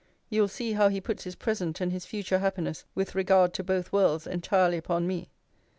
You 0.31 0.41
will 0.41 0.47
see 0.47 0.73
how 0.73 0.87
he 0.87 0.99
puts 0.99 1.25
his 1.25 1.35
present 1.35 1.79
and 1.79 1.91
his 1.91 2.07
future 2.07 2.39
happiness, 2.39 2.85
'with 2.95 3.13
regard 3.13 3.53
to 3.53 3.63
both 3.63 3.93
worlds, 3.93 4.25
entirely 4.25 4.77
upon 4.79 5.05
me.' 5.05 5.29